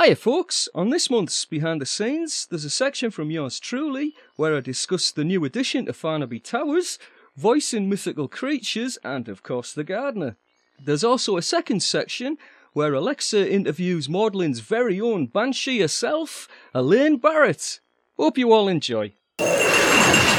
[0.00, 0.68] Hiya, folks.
[0.74, 5.10] On this month's Behind the Scenes, there's a section from yours truly where I discuss
[5.10, 6.98] the new addition to Farnaby Towers,
[7.36, 10.38] voicing mythical creatures, and of course, the gardener.
[10.82, 12.38] There's also a second section
[12.72, 17.80] where Alexa interviews Magdalen's very own Banshee herself, Elaine Barrett.
[18.16, 19.12] Hope you all enjoy.
[19.38, 20.30] I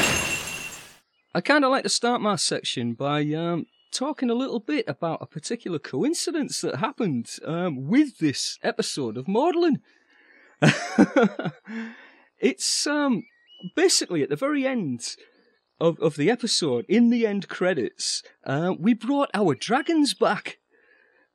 [1.44, 5.28] kind of like to start my section by um, talking a little bit about a
[5.28, 9.82] particular coincidence that happened um, with this episode of Maudlin.
[12.40, 13.24] it's um,
[13.76, 15.16] basically at the very end
[15.80, 20.60] of, of the episode, in the end credits, uh, we brought our dragons back.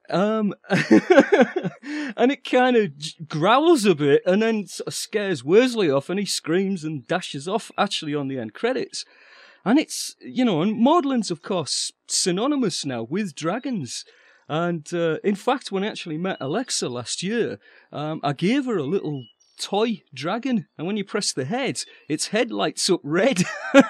[0.09, 2.93] Um, and it kind of
[3.27, 7.49] growls a bit and then sort of scares Worsley off and he screams and dashes
[7.49, 9.05] off actually on the end credits.
[9.67, 14.05] And it's, you know, and Magdalen's, of course, synonymous now with dragons.
[14.49, 17.59] And uh, in fact, when I actually met Alexa last year,
[17.91, 19.25] um, I gave her a little
[19.61, 20.69] toy dragon.
[20.79, 23.43] And when you press the head, its head lights up red.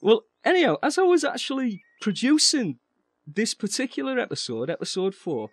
[0.00, 2.78] well, anyhow, as I was actually producing
[3.26, 5.50] this particular episode, episode four,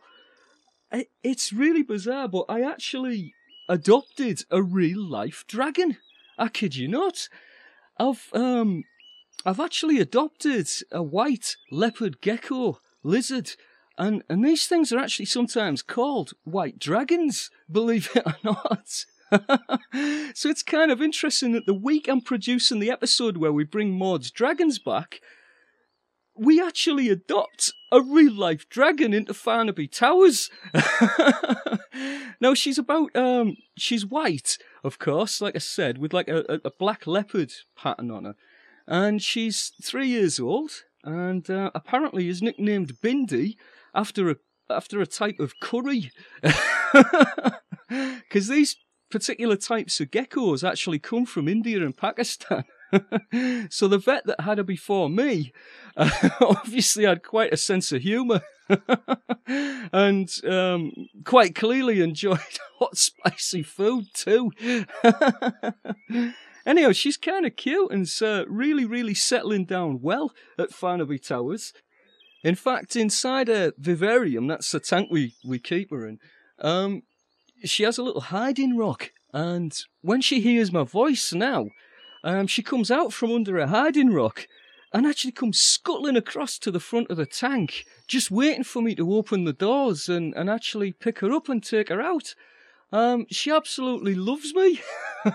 [1.22, 3.34] it's really bizarre, but I actually
[3.68, 5.98] adopted a real life dragon.
[6.38, 7.28] I kid you not.
[8.02, 8.84] I've um,
[9.46, 13.52] I've actually adopted a white leopard gecko lizard,
[13.96, 17.52] and and these things are actually sometimes called white dragons.
[17.72, 19.06] Believe it or not.
[20.36, 23.92] so it's kind of interesting that the week I'm producing the episode where we bring
[23.92, 25.22] Maud's dragons back,
[26.42, 30.50] we actually adopt a real life dragon into Farnaby Towers.
[32.42, 36.72] now she's about um she's white, of course, like I said, with like a, a
[36.72, 38.36] black leopard pattern on her.
[38.88, 40.72] And she's three years old,
[41.04, 43.56] and uh, apparently is nicknamed Bindi
[43.94, 44.36] after a
[44.70, 46.12] after a type of curry.
[47.90, 48.78] Because these
[49.10, 52.64] particular types of geckos actually come from India and Pakistan.
[53.70, 55.52] so the vet that had her before me
[55.98, 58.42] uh, obviously had quite a sense of humour
[59.48, 60.92] and um,
[61.26, 62.40] quite clearly enjoyed
[62.80, 64.52] hot, spicy food too.
[66.66, 71.74] Anyhow, she's kind of cute and uh, really, really settling down well at Farnaby Towers.
[72.44, 76.20] In fact, inside a vivarium, that's the tank we, we keep her in,
[76.60, 77.04] um,
[77.64, 79.12] she has a little hiding rock.
[79.34, 81.68] And when she hears my voice now,
[82.24, 84.48] um, she comes out from under a hiding rock
[84.94, 88.94] and actually comes scuttling across to the front of the tank, just waiting for me
[88.96, 92.36] to open the doors and, and actually pick her up and take her out.
[92.92, 94.82] Um, she absolutely loves me.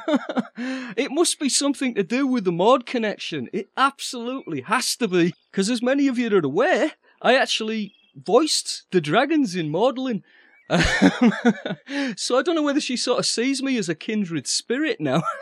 [0.97, 3.49] it must be something to do with the Maud connection.
[3.53, 5.33] It absolutely has to be.
[5.51, 6.93] Because as many of you are aware,
[7.23, 10.23] I actually voiced the dragons in Magdalen.
[12.17, 15.23] so I don't know whether she sort of sees me as a kindred spirit now.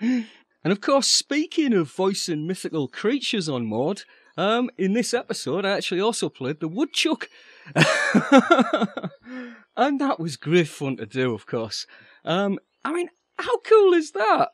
[0.00, 0.26] and
[0.64, 4.02] of course, speaking of voicing mythical creatures on Maud,
[4.36, 7.28] um, in this episode, I actually also played the woodchuck.
[9.76, 11.86] and that was great fun to do, of course.
[12.24, 14.50] Um, I mean, how cool is that?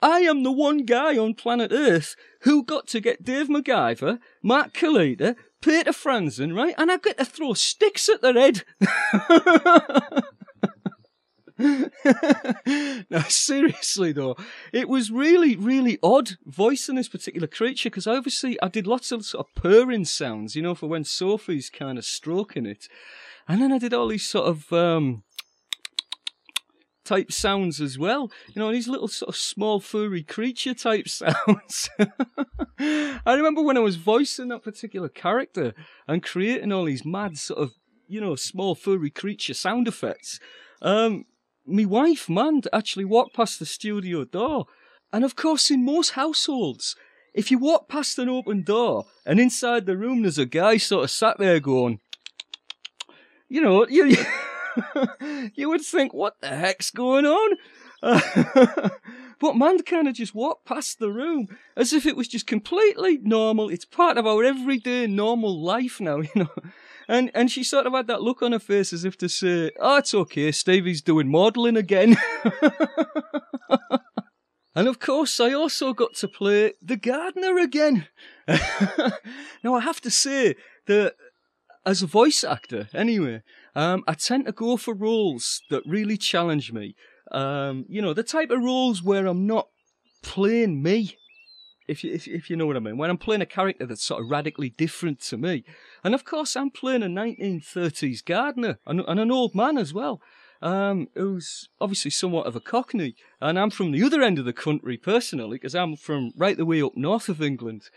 [0.00, 4.74] I am the one guy on planet Earth who got to get Dave MacGyver, Mark
[4.74, 6.74] Kalita, Peter Franzen, right?
[6.76, 8.64] And I get to throw sticks at their head.
[13.10, 14.36] no, seriously though,
[14.72, 19.24] it was really, really odd voicing this particular creature because obviously I did lots of
[19.24, 22.88] sort of purring sounds, you know, for when Sophie's kind of stroking it,
[23.46, 25.22] and then I did all these sort of um,
[27.04, 28.32] type sounds as well.
[28.52, 31.88] You know, these little sort of small furry creature type sounds.
[32.78, 35.74] I remember when I was voicing that particular character
[36.08, 37.74] and creating all these mad sort of,
[38.08, 40.40] you know, small furry creature sound effects.
[40.82, 41.26] Um,
[41.66, 44.66] my wife, man, actually walked past the studio door.
[45.12, 46.96] And of course, in most households,
[47.32, 51.04] if you walk past an open door and inside the room there's a guy sort
[51.04, 52.00] of sat there going,
[53.48, 54.16] you know, you,
[55.54, 57.56] you would think, what the heck's going on?
[59.44, 63.18] But man kind of just walked past the room as if it was just completely
[63.22, 63.68] normal.
[63.68, 66.50] It's part of our everyday normal life now, you know.
[67.08, 69.70] And and she sort of had that look on her face as if to say,
[69.78, 70.52] "Oh, it's okay.
[70.52, 72.16] Stevie's doing Maudlin again."
[74.74, 78.08] and of course, I also got to play the gardener again.
[79.62, 80.56] now, I have to say
[80.86, 81.14] that
[81.86, 83.42] as a voice actor, anyway,
[83.74, 86.94] um, I tend to go for roles that really challenge me.
[87.30, 89.68] Um, you know, the type of roles where I'm not
[90.22, 91.16] playing me.
[91.86, 92.96] If you, if, if you know what I mean.
[92.96, 95.64] When I'm playing a character that's sort of radically different to me.
[96.02, 100.20] And of course, I'm playing a 1930s gardener and, and an old man as well.
[100.62, 104.52] Um, who's obviously somewhat of a cockney, and I'm from the other end of the
[104.54, 107.90] country personally, because I'm from right the way up north of England.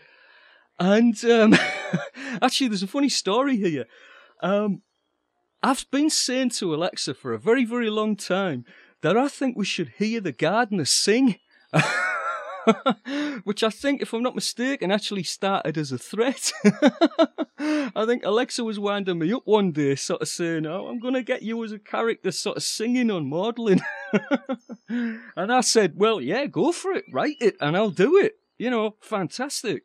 [0.78, 1.54] And um,
[2.42, 3.86] actually, there's a funny story here.
[4.42, 4.82] Um,
[5.62, 8.64] I've been saying to Alexa for a very, very long time
[9.00, 11.36] that I think we should hear the gardener sing.
[13.44, 16.52] Which I think, if I'm not mistaken, actually started as a threat.
[17.58, 21.14] I think Alexa was winding me up one day, sort of saying, Oh, I'm going
[21.14, 23.80] to get you as a character, sort of singing on Maudlin.
[24.88, 28.36] and I said, Well, yeah, go for it, write it, and I'll do it.
[28.58, 29.84] You know, fantastic.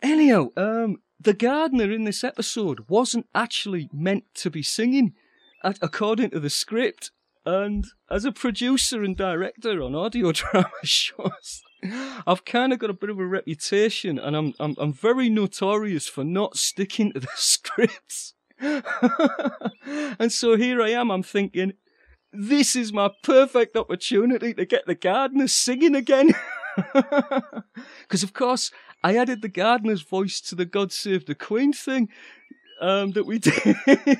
[0.00, 5.14] Anyhow, um, the gardener in this episode wasn't actually meant to be singing,
[5.62, 7.10] according to the script.
[7.44, 11.62] And as a producer and director on audio drama shows,
[12.26, 16.06] I've kind of got a bit of a reputation, and I'm I'm I'm very notorious
[16.06, 18.34] for not sticking to the scripts.
[18.60, 21.10] and so here I am.
[21.10, 21.72] I'm thinking,
[22.32, 26.34] this is my perfect opportunity to get the gardener singing again.
[28.02, 28.70] Because of course
[29.02, 32.08] I added the gardener's voice to the God Save the Queen thing
[32.82, 34.18] um, that we did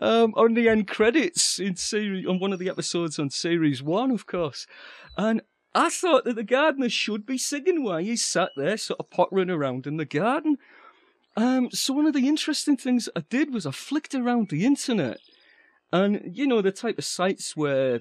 [0.00, 4.10] um, on the end credits in series on one of the episodes on series one,
[4.10, 4.66] of course.
[5.18, 5.42] And
[5.74, 9.50] I thought that the gardener should be singing while he's sat there, sort of pottering
[9.50, 10.56] around in the garden.
[11.36, 15.18] Um, so one of the interesting things I did was I flicked around the internet,
[15.92, 18.00] and you know the type of sites where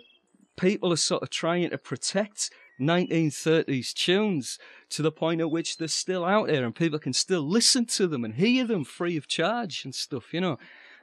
[0.58, 2.50] people are sort of trying to protect
[2.80, 7.42] 1930s tunes to the point at which they're still out there and people can still
[7.42, 10.58] listen to them and hear them free of charge and stuff, you know.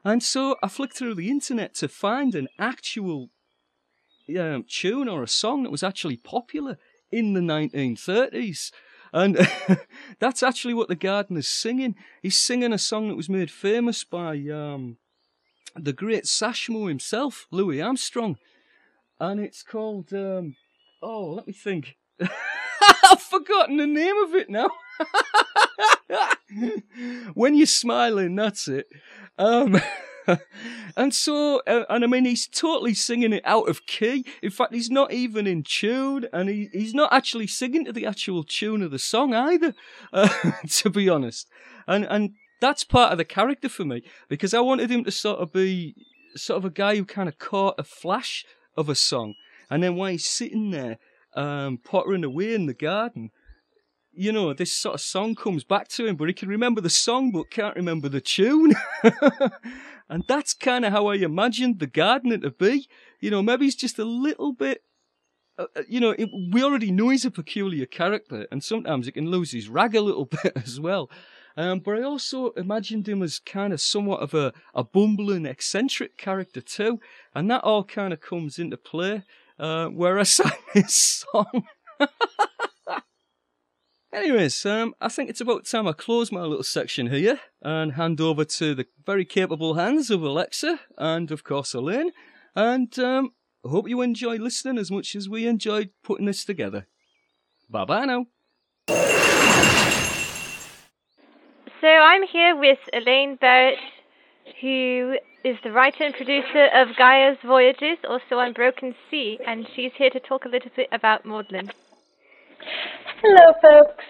[0.04, 3.30] And so I flicked through the internet to find an actual
[4.38, 6.78] um, tune or a song that was actually popular
[7.10, 8.72] in the 1930s.
[9.12, 9.48] And
[10.18, 11.94] that's actually what the gardener's singing.
[12.22, 14.96] He's singing a song that was made famous by um,
[15.76, 18.38] the great Satchmo himself, Louis Armstrong.
[19.20, 20.56] And it's called um,
[21.02, 21.96] Oh, let me think.
[22.20, 24.70] I've forgotten the name of it now.
[27.34, 28.87] when you're smiling, that's it.
[29.37, 29.81] Um,
[30.96, 34.25] and so, uh, and I mean, he's totally singing it out of key.
[34.43, 38.06] In fact, he's not even in tune, and he, he's not actually singing to the
[38.06, 39.75] actual tune of the song either,
[40.12, 40.28] uh,
[40.69, 41.49] to be honest.
[41.88, 45.40] And and that's part of the character for me because I wanted him to sort
[45.40, 45.96] of be
[46.37, 48.44] sort of a guy who kind of caught a flash
[48.76, 49.34] of a song
[49.72, 50.98] and then while he's sitting there,
[51.34, 53.30] um, pottering away in the garden,
[54.12, 56.90] you know, this sort of song comes back to him, but he can remember the
[56.90, 58.74] song but can't remember the tune.
[60.10, 62.86] and that's kind of how I imagined the gardener to be.
[63.19, 64.82] You know, maybe he's just a little bit.
[65.56, 69.12] Uh, uh you know, it, we already know he's a peculiar character, and sometimes he
[69.12, 71.08] can lose his rag a little bit as well.
[71.56, 76.18] Um, but I also imagined him as kind of somewhat of a, a bumbling, eccentric
[76.18, 77.00] character too,
[77.34, 79.22] and that all kind of comes into play
[79.58, 81.64] uh, where I sang this song.
[84.12, 88.20] Anyways, um, I think it's about time I close my little section here and hand
[88.20, 92.10] over to the very capable hands of Alexa and, of course, Elaine.
[92.54, 93.31] And um,
[93.64, 96.87] hope you enjoy listening as much as we enjoyed putting this together.
[97.70, 98.26] Bye bye now.
[101.81, 103.78] So I'm here with Elaine Barrett,
[104.61, 109.92] who is the writer and producer of Gaia's Voyages, also on Broken Sea, and she's
[109.96, 111.70] here to talk a little bit about Maudlin.
[113.20, 114.04] Hello, folks.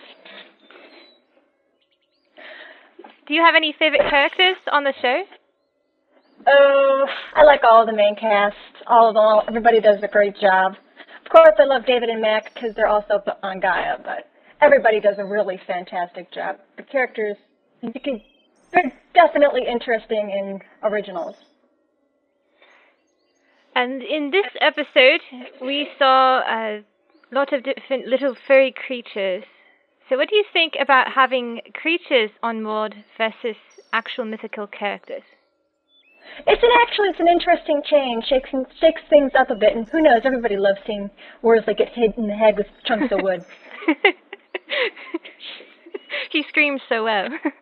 [3.26, 5.22] Do you have any favorite characters on the show?
[6.46, 8.56] Oh, I like all the main cast.
[8.86, 9.48] All of them.
[9.48, 10.74] Everybody does a great job.
[11.24, 14.28] Of course, I love David and Mac because they're also on Gaia, but
[14.60, 16.56] everybody does a really fantastic job.
[16.76, 17.36] The characters,
[17.80, 18.20] you can
[18.72, 21.36] they're definitely interesting in originals.
[23.74, 25.20] And in this episode,
[25.60, 26.84] we saw a
[27.30, 29.44] lot of different little furry creatures.
[30.08, 33.56] So, what do you think about having creatures on Maud versus
[33.92, 35.22] actual mythical characters?
[36.46, 38.24] It's an actually it's an interesting change.
[38.26, 38.50] Shakes
[38.80, 40.22] shakes things up a bit, and who knows?
[40.24, 41.10] Everybody loves seeing
[41.40, 43.44] Worsley get hit in the head with chunks of wood.
[46.30, 47.28] he screams so well.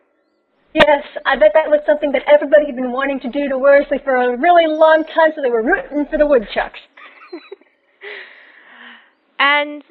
[0.72, 3.98] Yes, I bet that was something that everybody had been wanting to do to Worsley
[4.04, 6.78] for a really long time, so they were rooting for the woodchucks.
[9.38, 9.82] and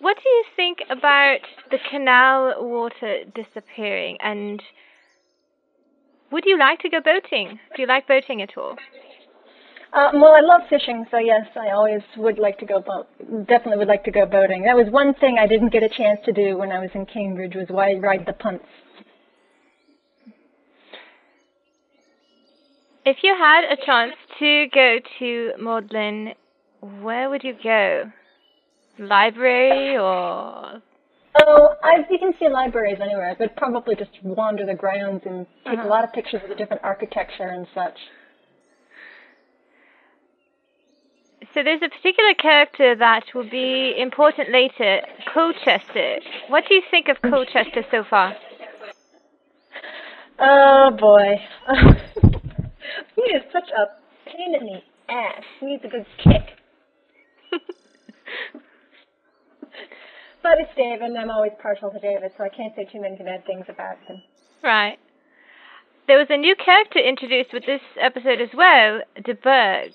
[0.00, 1.38] what do you think about
[1.70, 4.18] the canal water disappearing?
[4.20, 4.62] And
[6.30, 7.58] would you like to go boating?
[7.74, 8.76] Do you like boating at all?
[9.94, 13.06] Uh, well, I love fishing, so yes, I always would like to go boat.
[13.48, 14.64] Definitely would like to go boating.
[14.64, 17.06] That was one thing I didn't get a chance to do when I was in
[17.06, 18.66] Cambridge was why ride the punts.
[23.10, 26.34] If you had a chance to go to Magdalen,
[27.00, 28.12] where would you go?
[28.98, 30.82] Library or
[31.40, 35.78] Oh, I, you can see libraries anywhere, but probably just wander the grounds and take
[35.78, 35.88] Uh-huh.
[35.88, 37.96] a lot of pictures of the different architecture and such.
[41.54, 45.00] So there's a particular character that will be important later,
[45.32, 46.18] Colchester.
[46.48, 48.36] What do you think of Colchester so far?
[50.38, 51.40] Oh boy.
[53.16, 53.86] he is such a
[54.30, 54.80] pain in the
[55.12, 55.42] ass.
[55.60, 56.42] He needs a good kick.
[60.42, 63.16] but it's David, and I'm always partial to David, so I can't say too many
[63.16, 64.22] bad things about him.
[64.62, 64.98] Right.
[66.06, 69.92] There was a new character introduced with this episode as well, De Berg.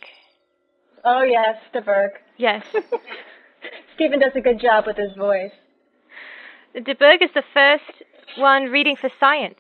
[1.04, 2.12] Oh yes, the Berg.
[2.38, 2.64] Yes.
[3.96, 5.52] Stephen does a good job with his voice.
[6.74, 8.04] De Berg is the first
[8.38, 9.60] one reading for science.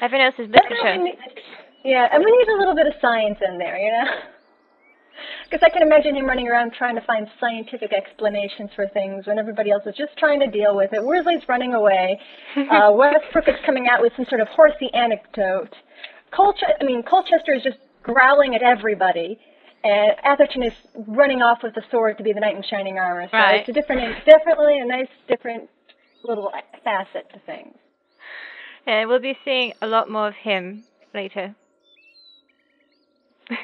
[0.00, 1.04] Everyone else is literature.
[1.84, 4.04] Yeah, and we need a little bit of science in there, you know?
[5.48, 9.38] Because I can imagine him running around trying to find scientific explanations for things when
[9.38, 11.02] everybody else is just trying to deal with it.
[11.02, 12.20] Worsley's running away.
[12.56, 15.70] Uh, Westbrook is coming out with some sort of horsey anecdote.
[16.32, 19.38] Colchester, I mean, Colchester is just growling at everybody.
[19.84, 20.72] And Atherton is
[21.06, 23.28] running off with the sword to be the knight in shining armor.
[23.30, 23.60] So Right.
[23.60, 25.70] it's a different, definitely a nice, different
[26.24, 26.52] little
[26.84, 27.74] facet to things.
[28.86, 31.54] Yeah, we'll be seeing a lot more of him later.
[33.50, 33.58] we,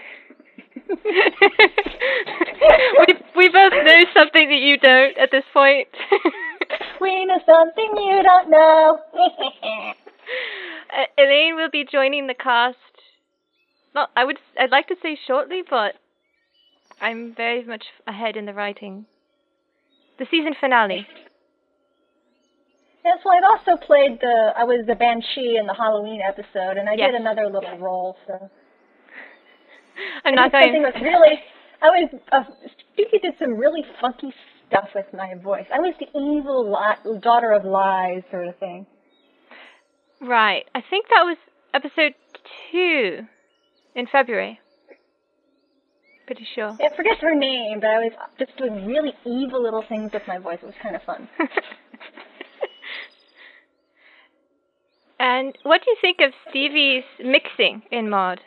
[3.36, 5.88] we both know something that you don't at this point.
[7.00, 8.98] We know something you don't know.
[9.12, 9.92] Uh,
[11.18, 12.76] Elaine will be joining the cast.
[13.94, 15.94] Not, I would, I'd like to say shortly, but
[17.00, 19.06] I'm very much ahead in the writing.
[20.18, 21.06] The season finale.
[23.04, 24.52] Yes, well, I've also played the.
[24.56, 27.12] I was the Banshee in the Halloween episode, and I Yes.
[27.12, 28.16] did another little role.
[28.26, 28.50] So
[30.24, 30.82] I'm not something going.
[30.82, 31.40] that's really.
[31.82, 32.10] I was.
[32.30, 32.44] Uh,
[32.94, 34.32] Stevie did some really funky
[34.68, 35.66] stuff with my voice.
[35.72, 38.86] I was the evil li- daughter of lies, sort of thing.
[40.20, 40.64] Right.
[40.74, 41.36] I think that was
[41.74, 42.14] episode
[42.70, 43.20] two
[43.94, 44.60] in February.
[46.26, 46.68] Pretty sure.
[46.70, 50.38] I forget her name, but I was just doing really evil little things with my
[50.38, 50.58] voice.
[50.62, 51.28] It was kind of fun.
[55.22, 58.40] and what do you think of Stevie's mixing in Maud?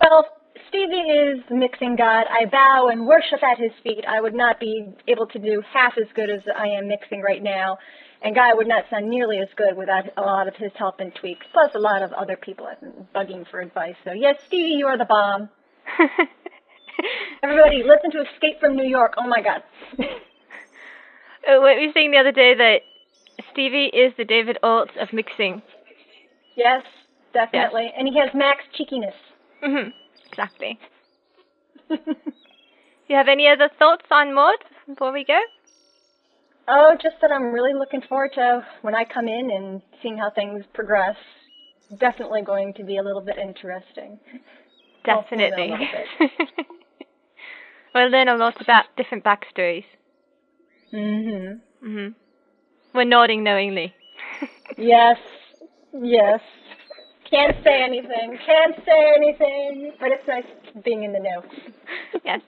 [0.00, 0.28] Well,
[0.68, 2.24] Stevie is mixing God.
[2.30, 4.04] I bow and worship at his feet.
[4.06, 7.42] I would not be able to do half as good as I am mixing right
[7.42, 7.78] now.
[8.22, 11.12] And Gaia would not sound nearly as good without a lot of his help and
[11.14, 13.96] tweaks, plus a lot of other people I've been bugging for advice.
[14.04, 15.48] So yes, Stevie, you are the bomb.
[17.42, 19.14] Everybody, listen to Escape from New York.
[19.18, 19.62] Oh my God.
[21.48, 22.78] Oh, what were you saying the other day that
[23.52, 25.62] Stevie is the David Alt of mixing?
[26.58, 26.82] Yes,
[27.32, 27.92] definitely.
[27.96, 29.14] And he has max cheekiness.
[29.62, 29.90] hmm
[30.30, 30.78] Exactly.
[31.88, 31.96] Do
[33.08, 35.38] you have any other thoughts on Maud before we go?
[36.66, 40.30] Oh, just that I'm really looking forward to when I come in and seeing how
[40.30, 41.16] things progress.
[41.98, 44.18] Definitely going to be a little bit interesting.
[45.04, 45.72] Definitely.
[47.94, 49.84] we'll learn a lot about different backstories.
[50.92, 51.60] Mhm.
[51.80, 52.08] hmm
[52.92, 53.94] We're nodding knowingly.
[54.76, 55.16] Yes.
[55.92, 56.40] Yes.
[57.30, 58.38] Can't say anything.
[58.46, 59.92] Can't say anything.
[60.00, 60.44] But it's nice
[60.84, 61.42] being in the know.
[62.24, 62.40] yes.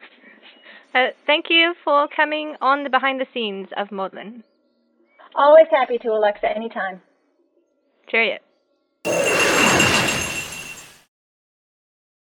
[0.95, 4.43] Uh, thank you for coming on the behind the scenes of Maudlin.
[5.35, 7.01] Always happy to, Alexa, anytime.
[8.09, 8.39] Cheerio.